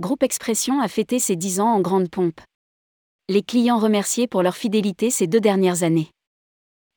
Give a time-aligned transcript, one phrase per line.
[0.00, 2.40] Groupe Expression a fêté ses 10 ans en grande pompe.
[3.28, 6.08] Les clients remerciés pour leur fidélité ces deux dernières années.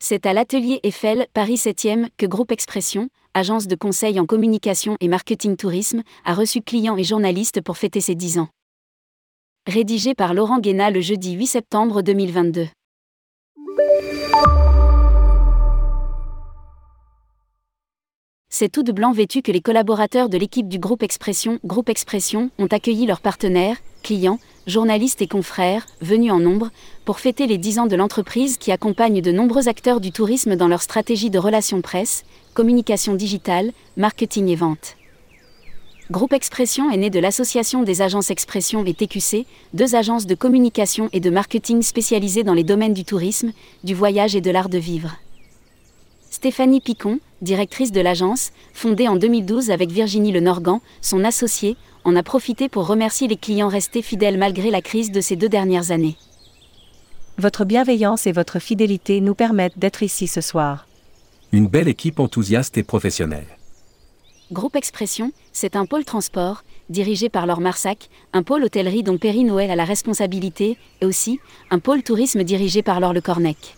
[0.04, 5.10] C'est à l'atelier Eiffel, Paris 7e, que Groupe Expression, agence de conseil en communication et
[5.10, 8.50] marketing tourisme, a reçu clients et journalistes pour fêter ses 10 ans.
[9.68, 12.68] Rédigé par Laurent Guéna le jeudi 8 septembre 2022.
[18.60, 22.50] C'est tout de blanc vêtu que les collaborateurs de l'équipe du groupe Expression, Groupe Expression,
[22.57, 26.71] ont accueilli leurs partenaires, clients, journalistes et confrères, venus en nombre,
[27.06, 30.68] pour fêter les 10 ans de l'entreprise qui accompagne de nombreux acteurs du tourisme dans
[30.68, 32.25] leur stratégie de relations presse,
[32.56, 34.95] communication digitale, marketing et vente.
[36.09, 39.45] Groupe Expression est né de l'association des agences Expression et TQC,
[39.76, 43.52] deux agences de communication et de marketing spécialisées dans les domaines du tourisme,
[43.84, 45.16] du voyage et de l'art de vivre.
[46.38, 52.16] Stéphanie Picon, directrice de l'agence, fondée en 2012 avec Virginie Le Norgan, son associée, en
[52.16, 55.89] a profité pour remercier les clients restés fidèles malgré la crise de ces deux dernières
[55.89, 56.16] années.
[57.39, 60.86] Votre bienveillance et votre fidélité nous permettent d'être ici ce soir.
[61.53, 63.47] Une belle équipe enthousiaste et professionnelle.
[64.52, 69.44] Groupe Expression, c'est un pôle transport, dirigé par Laure Marsac, un pôle hôtellerie dont Perry
[69.44, 71.40] Noël a la responsabilité, et aussi
[71.72, 73.77] un pôle tourisme dirigé par Laure Le Cornec.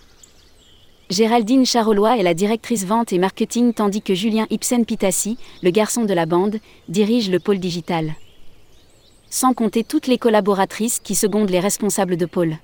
[1.09, 6.05] Géraldine Charolois est la directrice vente et marketing tandis que Julien Ibsen Pitassi, le garçon
[6.05, 8.13] de la bande, dirige le pôle digital.
[9.31, 12.57] Sans compter toutes les collaboratrices qui secondent les responsables de pôle.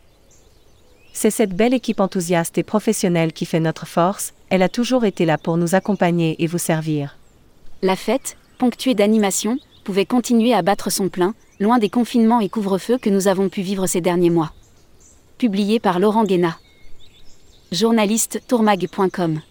[1.11, 5.25] C'est cette belle équipe enthousiaste et professionnelle qui fait notre force, elle a toujours été
[5.25, 7.17] là pour nous accompagner et vous servir.
[7.81, 12.99] La fête, ponctuée d'animation, pouvait continuer à battre son plein, loin des confinements et couvre-feux
[12.99, 14.53] que nous avons pu vivre ces derniers mois.
[15.39, 16.59] Publié par Laurent Guéna
[17.71, 19.41] journaliste tourmag.com.